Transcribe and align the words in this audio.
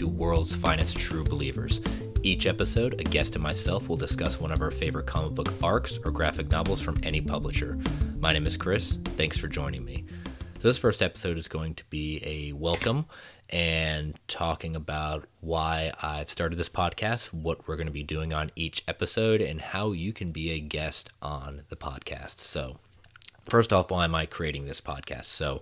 to 0.00 0.08
World's 0.08 0.56
Finest 0.56 0.96
True 0.96 1.22
Believers. 1.22 1.82
Each 2.22 2.46
episode, 2.46 2.98
a 3.02 3.04
guest 3.04 3.34
and 3.34 3.42
myself 3.42 3.86
will 3.86 3.98
discuss 3.98 4.40
one 4.40 4.50
of 4.50 4.62
our 4.62 4.70
favorite 4.70 5.04
comic 5.06 5.34
book 5.34 5.52
arcs 5.62 5.98
or 6.06 6.10
graphic 6.10 6.50
novels 6.50 6.80
from 6.80 6.96
any 7.02 7.20
publisher. 7.20 7.78
My 8.18 8.32
name 8.32 8.46
is 8.46 8.56
Chris. 8.56 8.96
Thanks 9.04 9.36
for 9.36 9.46
joining 9.46 9.84
me. 9.84 10.06
So 10.58 10.68
this 10.68 10.78
first 10.78 11.02
episode 11.02 11.36
is 11.36 11.48
going 11.48 11.74
to 11.74 11.84
be 11.90 12.22
a 12.24 12.52
welcome 12.54 13.04
and 13.50 14.18
talking 14.26 14.74
about 14.74 15.26
why 15.40 15.92
I've 16.00 16.30
started 16.30 16.56
this 16.56 16.70
podcast, 16.70 17.34
what 17.34 17.68
we're 17.68 17.76
going 17.76 17.86
to 17.86 17.92
be 17.92 18.02
doing 18.02 18.32
on 18.32 18.50
each 18.56 18.82
episode, 18.88 19.42
and 19.42 19.60
how 19.60 19.92
you 19.92 20.14
can 20.14 20.32
be 20.32 20.52
a 20.52 20.60
guest 20.60 21.10
on 21.20 21.64
the 21.68 21.76
podcast. 21.76 22.38
So, 22.38 22.78
first 23.50 23.70
off, 23.70 23.90
why 23.90 24.04
am 24.04 24.14
I 24.14 24.24
creating 24.24 24.64
this 24.64 24.80
podcast? 24.80 25.26
So, 25.26 25.60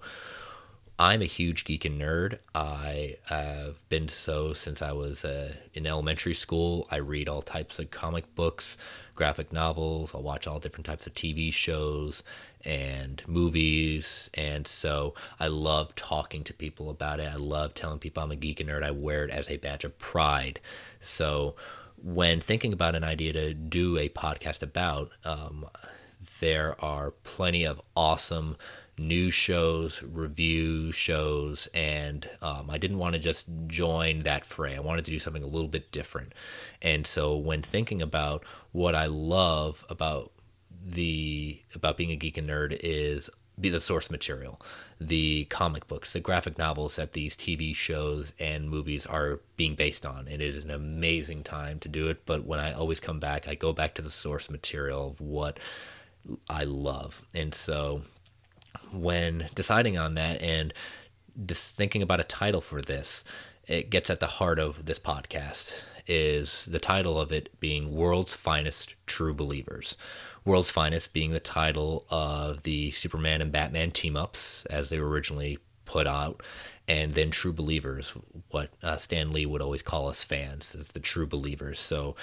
I'm 1.00 1.22
a 1.22 1.26
huge 1.26 1.64
geek 1.64 1.84
and 1.84 2.00
nerd. 2.00 2.38
I 2.56 3.18
have 3.26 3.88
been 3.88 4.08
so 4.08 4.52
since 4.52 4.82
I 4.82 4.90
was 4.90 5.24
uh, 5.24 5.54
in 5.72 5.86
elementary 5.86 6.34
school. 6.34 6.88
I 6.90 6.96
read 6.96 7.28
all 7.28 7.40
types 7.40 7.78
of 7.78 7.92
comic 7.92 8.34
books, 8.34 8.76
graphic 9.14 9.52
novels. 9.52 10.12
I'll 10.12 10.24
watch 10.24 10.48
all 10.48 10.58
different 10.58 10.86
types 10.86 11.06
of 11.06 11.14
TV 11.14 11.52
shows 11.52 12.24
and 12.64 13.22
movies. 13.28 14.28
And 14.34 14.66
so 14.66 15.14
I 15.38 15.46
love 15.46 15.94
talking 15.94 16.42
to 16.42 16.52
people 16.52 16.90
about 16.90 17.20
it. 17.20 17.28
I 17.32 17.36
love 17.36 17.74
telling 17.74 18.00
people 18.00 18.24
I'm 18.24 18.32
a 18.32 18.36
geek 18.36 18.58
and 18.58 18.68
nerd. 18.68 18.82
I 18.82 18.90
wear 18.90 19.24
it 19.24 19.30
as 19.30 19.48
a 19.48 19.56
badge 19.56 19.84
of 19.84 19.96
pride. 20.00 20.58
So 21.00 21.54
when 22.02 22.40
thinking 22.40 22.72
about 22.72 22.96
an 22.96 23.04
idea 23.04 23.32
to 23.34 23.54
do 23.54 23.98
a 23.98 24.08
podcast 24.08 24.64
about, 24.64 25.12
um, 25.24 25.64
there 26.40 26.74
are 26.84 27.12
plenty 27.12 27.64
of 27.64 27.80
awesome 27.96 28.56
news 28.98 29.34
shows, 29.34 30.02
review 30.02 30.92
shows, 30.92 31.68
and 31.74 32.28
um, 32.42 32.70
I 32.70 32.78
didn't 32.78 32.98
want 32.98 33.14
to 33.14 33.18
just 33.18 33.46
join 33.66 34.22
that 34.22 34.44
fray. 34.44 34.76
I 34.76 34.80
wanted 34.80 35.04
to 35.04 35.10
do 35.10 35.18
something 35.18 35.42
a 35.42 35.46
little 35.46 35.68
bit 35.68 35.92
different. 35.92 36.32
And 36.82 37.06
so 37.06 37.36
when 37.36 37.62
thinking 37.62 38.02
about 38.02 38.44
what 38.72 38.94
I 38.94 39.06
love 39.06 39.84
about 39.88 40.32
the 40.84 41.60
about 41.74 41.96
being 41.96 42.12
a 42.12 42.16
geek 42.16 42.36
and 42.38 42.48
nerd 42.48 42.78
is 42.82 43.28
be 43.60 43.70
the 43.70 43.80
source 43.80 44.10
material, 44.10 44.60
the 45.00 45.44
comic 45.46 45.86
books, 45.88 46.12
the 46.12 46.20
graphic 46.20 46.58
novels 46.58 46.96
that 46.96 47.12
these 47.12 47.36
TV 47.36 47.74
shows 47.74 48.32
and 48.38 48.70
movies 48.70 49.06
are 49.06 49.40
being 49.56 49.74
based 49.74 50.06
on. 50.06 50.28
And 50.28 50.40
it 50.40 50.54
is 50.54 50.64
an 50.64 50.70
amazing 50.70 51.42
time 51.42 51.78
to 51.80 51.88
do 51.88 52.08
it. 52.08 52.24
But 52.26 52.44
when 52.44 52.60
I 52.60 52.72
always 52.72 53.00
come 53.00 53.18
back, 53.18 53.48
I 53.48 53.54
go 53.54 53.72
back 53.72 53.94
to 53.94 54.02
the 54.02 54.10
source 54.10 54.48
material 54.48 55.08
of 55.08 55.20
what 55.20 55.58
I 56.48 56.64
love. 56.64 57.22
And 57.34 57.54
so 57.54 58.02
when 58.92 59.48
deciding 59.54 59.98
on 59.98 60.14
that 60.14 60.42
and 60.42 60.72
just 61.46 61.76
thinking 61.76 62.02
about 62.02 62.20
a 62.20 62.24
title 62.24 62.60
for 62.60 62.80
this, 62.82 63.24
it 63.66 63.90
gets 63.90 64.10
at 64.10 64.20
the 64.20 64.26
heart 64.26 64.58
of 64.58 64.86
this 64.86 64.98
podcast 64.98 65.82
is 66.06 66.64
the 66.64 66.78
title 66.78 67.20
of 67.20 67.32
it 67.32 67.60
being 67.60 67.94
World's 67.94 68.32
Finest 68.32 68.94
True 69.06 69.34
Believers. 69.34 69.96
World's 70.44 70.70
Finest 70.70 71.12
being 71.12 71.32
the 71.32 71.40
title 71.40 72.06
of 72.08 72.62
the 72.62 72.90
Superman 72.92 73.42
and 73.42 73.52
Batman 73.52 73.90
team 73.90 74.16
ups 74.16 74.64
as 74.66 74.88
they 74.88 74.98
were 74.98 75.08
originally 75.08 75.58
put 75.88 76.06
out, 76.06 76.42
and 76.86 77.14
then 77.14 77.30
True 77.30 77.52
Believers, 77.52 78.14
what 78.50 78.70
uh, 78.82 78.96
Stan 78.98 79.32
Lee 79.32 79.46
would 79.46 79.60
always 79.60 79.82
call 79.82 80.08
us 80.08 80.22
fans, 80.22 80.74
is 80.74 80.88
the 80.88 81.00
True 81.00 81.26
Believers. 81.26 81.80
So 81.80 82.14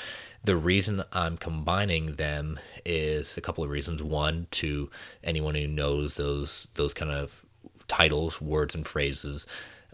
the 0.44 0.56
reason 0.56 1.04
I'm 1.12 1.38
combining 1.38 2.16
them 2.16 2.60
is 2.86 3.38
a 3.38 3.42
couple 3.42 3.64
of 3.64 3.70
reasons. 3.70 4.02
One, 4.02 4.48
to 4.52 4.90
anyone 5.24 5.56
who 5.56 5.68
knows 5.68 6.16
those 6.16 6.68
those 6.76 6.94
kind 6.94 7.12
of 7.12 7.44
titles, 7.88 8.40
words, 8.40 8.76
and 8.76 8.88
phrases, 8.88 9.46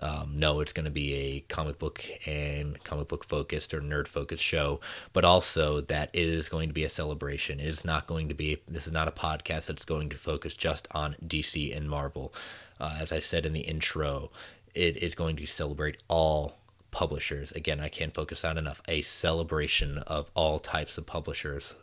um, 0.02 0.38
know 0.38 0.60
it's 0.60 0.74
going 0.74 0.86
to 0.86 0.92
be 0.92 1.14
a 1.14 1.40
comic 1.42 1.78
book 1.80 2.04
and 2.26 2.84
comic 2.84 3.08
book 3.08 3.24
focused 3.24 3.74
or 3.74 3.82
nerd 3.82 4.08
focused 4.08 4.44
show, 4.44 4.80
but 5.14 5.24
also 5.24 5.82
that 5.82 6.10
it 6.14 6.28
is 6.28 6.50
going 6.50 6.70
to 6.70 6.74
be 6.74 6.84
a 6.84 6.90
celebration. 6.90 7.60
It 7.60 7.68
is 7.68 7.86
not 7.86 8.08
going 8.08 8.28
to 8.30 8.34
be, 8.34 8.62
this 8.68 8.88
is 8.88 8.94
not 8.94 9.08
a 9.08 9.12
podcast 9.12 9.68
that's 9.68 9.86
going 9.86 10.10
to 10.10 10.18
focus 10.18 10.56
just 10.56 10.88
on 10.92 11.16
DC 11.26 11.76
and 11.76 11.90
Marvel. 11.90 12.34
Uh, 12.80 12.98
as 13.00 13.12
I 13.12 13.20
said 13.20 13.46
in 13.46 13.54
the 13.54 13.62
intro, 13.62 14.32
it 14.74 14.98
is 14.98 15.16
going 15.16 15.36
to 15.36 15.46
celebrate 15.46 15.98
all 16.08 16.58
publishers. 16.90 17.52
Again, 17.52 17.80
I 17.80 17.90
can't 17.90 18.14
focus 18.14 18.44
on 18.44 18.58
enough. 18.58 18.82
A 18.88 19.02
celebration 19.02 20.00
of 20.00 20.32
all 20.34 20.60
types 20.60 20.98
of 20.98 21.06
publishers. 21.06 21.76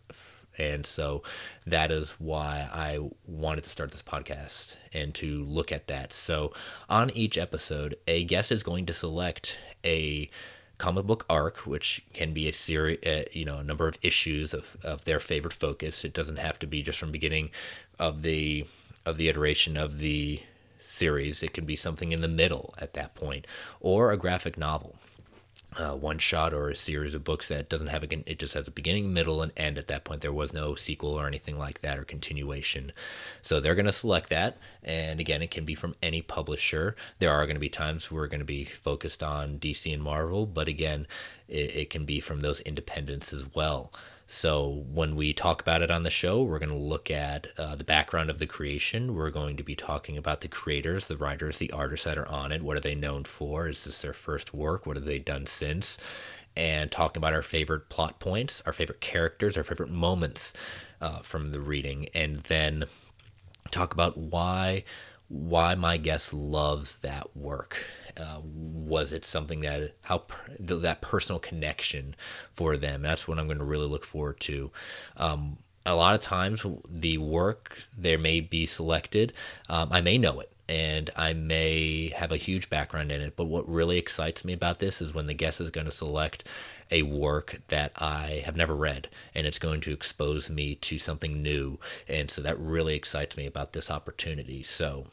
And 0.57 0.87
so 0.87 1.23
that 1.67 1.91
is 1.91 2.13
why 2.19 2.69
I 2.73 2.99
wanted 3.27 3.65
to 3.65 3.71
start 3.71 3.93
this 3.93 4.03
podcast 4.03 4.77
and 4.93 5.15
to 5.17 5.45
look 5.45 5.71
at 5.71 5.87
that. 5.89 6.13
So 6.13 6.53
on 6.89 7.11
each 7.11 7.39
episode, 7.39 7.97
a 8.07 8.25
guest 8.25 8.51
is 8.51 8.63
going 8.63 8.87
to 8.87 8.93
select 8.93 9.57
a 9.85 10.31
comic 10.79 11.07
book 11.07 11.27
arc, 11.29 11.59
which 11.59 12.05
can 12.13 12.33
be 12.33 12.49
a 12.49 12.53
series, 12.53 13.05
uh, 13.05 13.25
you 13.33 13.45
know, 13.45 13.59
a 13.59 13.65
number 13.65 13.89
of 13.89 13.99
issues 14.03 14.55
of, 14.55 14.77
of 14.83 15.05
their 15.05 15.21
favorite 15.21 15.53
focus. 15.53 16.05
It 16.05 16.15
doesn't 16.15 16.39
have 16.39 16.59
to 16.61 16.67
be 16.67 16.83
just 16.83 16.99
from 16.99 17.13
beginning 17.13 17.51
of 17.99 18.23
the 18.23 18.67
of 19.05 19.17
the 19.17 19.29
iteration 19.29 19.77
of 19.77 19.99
the 19.99 20.41
series. 20.79 21.43
It 21.43 21.55
can 21.55 21.65
be 21.65 21.77
something 21.77 22.13
in 22.13 22.21
the 22.21 22.29
middle 22.29 22.75
at 22.79 22.95
that 22.95 23.15
point, 23.15 23.47
or 23.81 24.13
a 24.13 24.17
graphic 24.17 24.57
novel. 24.59 24.97
Uh, 25.78 25.94
one 25.94 26.19
shot 26.19 26.53
or 26.53 26.71
a 26.71 26.77
series 26.77 27.15
of 27.15 27.22
books 27.22 27.47
that 27.47 27.69
doesn't 27.69 27.87
have 27.87 28.03
a 28.03 28.31
it 28.31 28.41
just 28.41 28.55
has 28.55 28.66
a 28.66 28.72
beginning 28.72 29.12
middle 29.12 29.43
and 29.43 29.53
end 29.56 29.78
at 29.78 29.87
that 29.87 30.03
point. 30.03 30.21
There 30.21 30.33
was 30.33 30.53
no 30.53 30.75
sequel 30.75 31.15
or 31.15 31.28
anything 31.28 31.56
like 31.56 31.83
that 31.83 31.97
or 31.97 32.05
continuation. 32.05 32.93
So 33.43 33.61
they're 33.61 33.77
going 33.77 33.87
to 33.87 33.93
select 33.93 34.28
that. 34.31 34.59
And 34.83 35.21
again 35.21 35.41
it 35.41 35.53
can 35.53 35.65
be 35.65 35.77
from 35.77 35.94
any 36.03 36.21
publisher. 36.21 36.97
There 37.21 37.31
are 37.31 37.47
going 37.47 37.55
to 37.55 37.61
be 37.61 37.69
times 37.69 38.11
we're 38.11 38.27
going 38.27 38.41
to 38.41 38.44
be 38.44 38.65
focused 38.65 39.22
on 39.22 39.59
dc 39.59 39.93
and 39.93 40.03
marvel 40.03 40.47
but 40.47 40.69
again 40.69 41.06
it, 41.49 41.77
it 41.77 41.91
can 41.91 42.05
be 42.05 42.21
from 42.21 42.41
those 42.41 42.61
independents 42.61 43.33
as 43.33 43.55
well 43.55 43.93
so 44.31 44.84
when 44.93 45.16
we 45.16 45.33
talk 45.33 45.62
about 45.62 45.81
it 45.81 45.91
on 45.91 46.03
the 46.03 46.11
show, 46.11 46.43
we're 46.43 46.59
going 46.59 46.69
to 46.69 46.75
look 46.77 47.11
at 47.11 47.47
uh, 47.56 47.75
the 47.77 47.83
background 47.83 48.28
of 48.28 48.39
the 48.39 48.47
creation. 48.47 49.15
We're 49.15 49.31
going 49.31 49.56
to 49.56 49.62
be 49.62 49.75
talking 49.75 50.19
about 50.19 50.43
the 50.43 50.49
creators, 50.49 51.06
the 51.06 51.16
writers, 51.16 51.56
the 51.56 51.71
artists 51.71 52.05
that 52.05 52.19
are 52.19 52.28
on 52.28 52.53
it. 52.53 52.61
What 52.61 52.77
are 52.77 52.81
they 52.81 52.94
known 52.94 53.25
for? 53.25 53.69
Is 53.69 53.84
this 53.84 54.03
their 54.03 54.12
first 54.12 54.53
work? 54.53 54.84
What 54.84 54.97
have 54.97 55.06
they 55.06 55.19
done 55.19 55.47
since? 55.47 55.97
And 56.55 56.93
talking 56.93 57.19
about 57.19 57.33
our 57.33 57.43
favorite 57.43 57.88
plot 57.88 58.21
points, 58.21 58.62
our 58.67 58.72
favorite 58.75 59.00
characters, 59.00 59.56
our 59.56 59.65
favorite 59.65 59.91
moments 59.91 60.53
uh, 61.00 61.21
from 61.21 61.50
the 61.50 61.61
reading, 61.61 62.09
and 62.12 62.41
then 62.41 62.84
talk 63.71 63.94
about 63.94 64.19
why 64.19 64.84
why 65.28 65.75
my 65.75 65.97
guest 65.97 66.34
loves 66.34 66.97
that 66.99 67.34
work. 67.34 67.84
Uh, 68.19 68.41
was 68.43 69.12
it 69.12 69.25
something 69.25 69.61
that 69.61 69.95
how 70.03 70.23
that 70.59 71.01
personal 71.01 71.39
connection 71.39 72.17
for 72.53 72.77
them? 72.77 73.03
That's 73.03 73.29
what 73.29 73.39
I'm 73.39 73.47
going 73.47 73.59
to 73.59 73.65
really 73.65 73.87
look 73.87 74.05
forward 74.05 74.41
to. 74.41 74.71
Um, 75.17 75.59
a 75.87 75.95
lot 75.95 76.15
of 76.15 76.21
times, 76.21 76.67
the 76.89 77.19
work 77.19 77.79
there 77.97 78.19
may 78.19 78.41
be 78.41 78.67
selected. 78.67 79.33
Um, 79.69 79.89
I 79.91 80.01
may 80.01 80.19
know 80.19 80.41
it 80.41 80.53
and 80.69 81.09
I 81.17 81.33
may 81.33 82.12
have 82.15 82.31
a 82.31 82.37
huge 82.37 82.69
background 82.69 83.11
in 83.11 83.23
it. 83.23 83.37
But 83.37 83.47
what 83.47 83.69
really 83.69 83.97
excites 83.97 84.45
me 84.45 84.53
about 84.53 84.81
this 84.81 85.00
is 85.00 85.15
when 85.15 85.27
the 85.27 85.35
guest 85.35 85.61
is 85.61 85.71
going 85.71 85.87
to 85.87 85.93
select 85.93 86.45
a 86.91 87.03
work 87.03 87.61
that 87.69 87.93
I 87.97 88.43
have 88.45 88.56
never 88.56 88.75
read, 88.75 89.09
and 89.35 89.47
it's 89.47 89.59
going 89.59 89.81
to 89.83 89.93
expose 89.93 90.50
me 90.50 90.75
to 90.77 90.99
something 90.99 91.43
new. 91.43 91.79
And 92.06 92.31
so 92.31 92.43
that 92.43 92.59
really 92.59 92.95
excites 92.95 93.37
me 93.37 93.47
about 93.47 93.73
this 93.73 93.91
opportunity. 93.91 94.62
So 94.62 95.06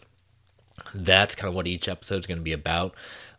that's 0.94 1.36
kind 1.36 1.50
of 1.50 1.56
what 1.56 1.68
each 1.68 1.88
episode 1.88 2.20
is 2.20 2.28
going 2.28 2.40
to 2.40 2.44
be 2.44 2.54
about. 2.54 2.96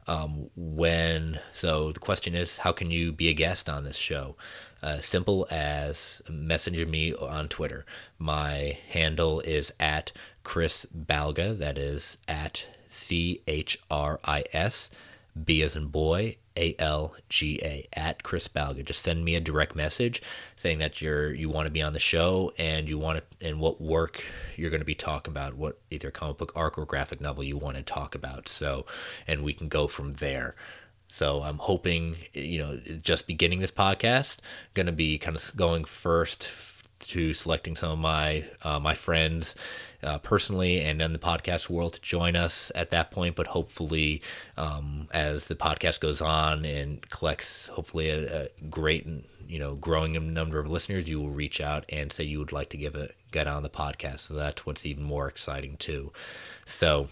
Um, 0.08 0.50
when 0.54 1.40
so 1.52 1.90
the 1.92 1.98
question 1.98 2.34
is, 2.34 2.58
how 2.58 2.72
can 2.72 2.90
you 2.90 3.12
be 3.12 3.28
a 3.28 3.34
guest 3.34 3.68
on 3.68 3.84
this 3.84 3.96
show? 3.96 4.36
Uh, 4.82 5.00
simple 5.00 5.48
as 5.50 6.22
messaging 6.30 6.88
me 6.88 7.12
on 7.14 7.48
Twitter. 7.48 7.84
My 8.18 8.78
handle 8.88 9.40
is 9.40 9.72
at 9.80 10.12
Chris 10.44 10.86
Balga. 10.96 11.58
That 11.58 11.76
is 11.76 12.18
at 12.28 12.66
C 12.86 13.42
H 13.48 13.78
R 13.90 14.20
I 14.24 14.44
S 14.52 14.90
B 15.44 15.62
as 15.62 15.76
in 15.76 15.86
boy 15.86 16.36
a 16.56 16.74
L 16.78 17.14
G 17.28 17.60
A 17.62 17.86
at 17.92 18.22
Chris 18.22 18.48
Balga. 18.48 18.84
Just 18.84 19.02
send 19.02 19.24
me 19.24 19.34
a 19.36 19.40
direct 19.40 19.76
message 19.76 20.22
saying 20.56 20.78
that 20.78 21.02
you're 21.02 21.32
you 21.32 21.50
want 21.50 21.66
to 21.66 21.70
be 21.70 21.82
on 21.82 21.92
the 21.92 21.98
show 21.98 22.52
and 22.58 22.88
you 22.88 22.98
want 22.98 23.18
to 23.18 23.46
and 23.46 23.60
what 23.60 23.80
work 23.80 24.24
you're 24.56 24.70
going 24.70 24.80
to 24.80 24.86
be 24.86 24.94
talking 24.94 25.32
about, 25.32 25.54
what 25.54 25.78
either 25.90 26.10
comic 26.10 26.38
book 26.38 26.52
arc 26.56 26.78
or 26.78 26.86
graphic 26.86 27.20
novel 27.20 27.44
you 27.44 27.56
want 27.56 27.76
to 27.76 27.82
talk 27.82 28.14
about. 28.14 28.48
So, 28.48 28.86
and 29.26 29.42
we 29.42 29.52
can 29.52 29.68
go 29.68 29.86
from 29.86 30.14
there. 30.14 30.54
So 31.08 31.42
I'm 31.42 31.58
hoping, 31.58 32.16
you 32.32 32.58
know, 32.58 32.80
just 33.00 33.28
beginning 33.28 33.60
this 33.60 33.70
podcast, 33.70 34.38
going 34.74 34.86
to 34.86 34.92
be 34.92 35.18
kind 35.18 35.36
of 35.36 35.52
going 35.54 35.84
first 35.84 36.44
to 37.08 37.34
selecting 37.34 37.76
some 37.76 37.90
of 37.92 37.98
my 37.98 38.44
uh, 38.62 38.78
my 38.78 38.94
friends 38.94 39.54
uh, 40.02 40.18
personally 40.18 40.80
and 40.80 41.00
in 41.00 41.12
the 41.12 41.18
podcast 41.18 41.68
world 41.68 41.94
to 41.94 42.00
join 42.00 42.36
us 42.36 42.70
at 42.74 42.90
that 42.90 43.10
point. 43.10 43.36
But 43.36 43.48
hopefully, 43.48 44.22
um, 44.56 45.08
as 45.12 45.48
the 45.48 45.54
podcast 45.54 46.00
goes 46.00 46.20
on 46.20 46.64
and 46.64 47.08
collects 47.10 47.68
hopefully 47.68 48.10
a, 48.10 48.44
a, 48.44 48.48
great 48.68 49.06
you 49.48 49.58
know 49.58 49.74
growing 49.74 50.34
number 50.34 50.58
of 50.58 50.70
listeners, 50.70 51.08
you 51.08 51.20
will 51.20 51.30
reach 51.30 51.60
out 51.60 51.84
and 51.88 52.12
say 52.12 52.24
you 52.24 52.38
would 52.38 52.52
like 52.52 52.70
to 52.70 52.76
give 52.76 52.94
a 52.94 53.08
get 53.32 53.46
on 53.46 53.62
the 53.62 53.70
podcast. 53.70 54.20
So 54.20 54.34
that's 54.34 54.66
what's 54.66 54.86
even 54.86 55.04
more 55.04 55.28
exciting 55.28 55.76
too. 55.76 56.12
So 56.64 57.08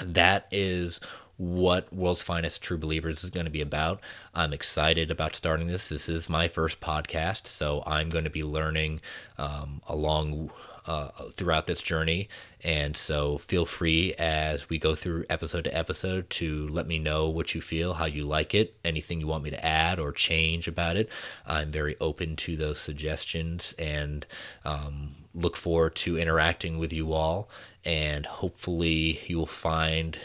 that 0.00 0.46
is 0.50 1.00
what 1.38 1.92
World's 1.92 2.22
Finest 2.22 2.62
True 2.62 2.76
Believers 2.76 3.24
is 3.24 3.30
going 3.30 3.46
to 3.46 3.50
be 3.50 3.60
about. 3.60 4.00
I'm 4.34 4.52
excited 4.52 5.10
about 5.10 5.36
starting 5.36 5.68
this. 5.68 5.88
This 5.88 6.08
is 6.08 6.28
my 6.28 6.48
first 6.48 6.80
podcast, 6.80 7.46
so 7.46 7.82
I'm 7.86 8.08
going 8.08 8.24
to 8.24 8.30
be 8.30 8.42
learning 8.42 9.00
um, 9.38 9.80
along 9.88 10.50
uh, 10.88 11.10
throughout 11.34 11.66
this 11.66 11.80
journey. 11.80 12.28
And 12.64 12.96
so 12.96 13.38
feel 13.38 13.66
free 13.66 14.14
as 14.14 14.68
we 14.68 14.78
go 14.78 14.94
through 14.94 15.26
episode 15.30 15.64
to 15.64 15.76
episode 15.76 16.28
to 16.30 16.66
let 16.68 16.88
me 16.88 16.98
know 16.98 17.28
what 17.28 17.54
you 17.54 17.60
feel, 17.60 17.94
how 17.94 18.06
you 18.06 18.24
like 18.24 18.54
it, 18.54 18.74
anything 18.84 19.20
you 19.20 19.26
want 19.26 19.44
me 19.44 19.50
to 19.50 19.64
add 19.64 20.00
or 20.00 20.12
change 20.12 20.66
about 20.66 20.96
it. 20.96 21.08
I'm 21.46 21.70
very 21.70 21.96
open 22.00 22.36
to 22.36 22.56
those 22.56 22.80
suggestions 22.80 23.74
and 23.78 24.26
um, 24.64 25.14
look 25.34 25.56
forward 25.56 25.94
to 25.96 26.18
interacting 26.18 26.78
with 26.78 26.92
you 26.92 27.12
all. 27.12 27.48
And 27.84 28.26
hopefully, 28.26 29.20
you 29.26 29.36
will 29.36 29.46
find 29.46 30.18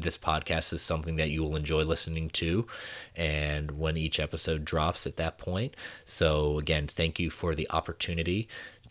this 0.00 0.18
podcast 0.18 0.72
is 0.72 0.82
something 0.82 1.16
that 1.16 1.30
you 1.30 1.42
will 1.42 1.56
enjoy 1.56 1.82
listening 1.82 2.30
to 2.30 2.66
and 3.16 3.72
when 3.72 3.96
each 3.96 4.20
episode 4.20 4.64
drops 4.64 5.06
at 5.06 5.16
that 5.16 5.38
point 5.38 5.74
so 6.04 6.58
again 6.58 6.86
thank 6.86 7.18
you 7.18 7.30
for 7.30 7.54
the 7.54 7.68
opportunity 7.70 8.48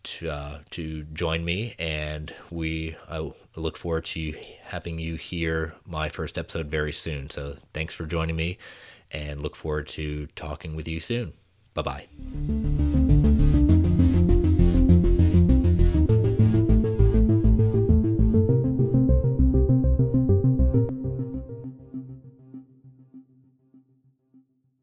to, 0.08 0.30
uh, 0.30 0.60
to 0.72 1.04
join 1.14 1.44
me, 1.44 1.76
and 1.80 2.34
we 2.50 2.96
I 3.10 3.32
look 3.56 3.78
forward 3.78 4.06
to 4.06 4.36
having 4.64 5.00
you 5.00 5.16
hear 5.16 5.74
my 5.86 6.10
first 6.10 6.38
episode 6.38 6.68
very 6.68 6.94
soon. 6.94 7.30
So 7.30 7.58
thanks 7.74 7.94
for 7.94 8.06
joining 8.06 8.36
me, 8.36 8.58
and 9.12 9.42
look 9.42 9.56
forward 9.56 9.88
to 9.90 10.28
talking 10.28 10.76
with 10.76 10.88
you 10.88 11.00
soon. 11.00 11.34
Bye 11.74 11.82
bye. 11.82 12.87